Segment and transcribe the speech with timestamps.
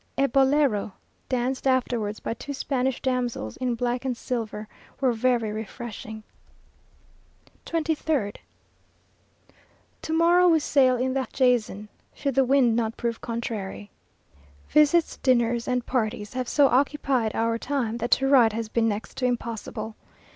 [0.17, 0.93] A bolero,
[1.29, 4.67] danced afterwards by two Spanish damsels in black and silver,
[4.99, 6.23] was very refreshing.
[7.67, 8.37] 23rd.
[10.01, 13.91] To morrow we sail in the Jason, should the wind not prove contrary.
[14.69, 19.17] Visits, dinners, and parties have so occupied our time, that to write has been next
[19.17, 19.93] to impossible.